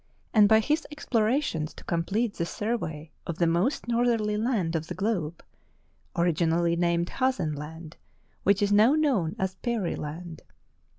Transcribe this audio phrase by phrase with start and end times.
[0.33, 4.87] and by his explorations to com plete the survey of the most northerly land of
[4.87, 5.43] the globe—
[6.17, 7.97] originally named Hazen Land,
[8.41, 10.41] which is now known as Peary Land.